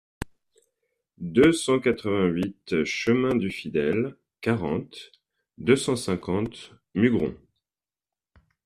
deux 1.19 1.51
cent 1.51 1.77
quatre-vingt-huit 1.79 2.83
chemin 2.85 3.35
du 3.35 3.51
Fidel, 3.51 4.15
quarante, 4.41 5.11
deux 5.59 5.75
cent 5.75 5.95
cinquante, 5.95 6.73
Mugron 6.95 7.35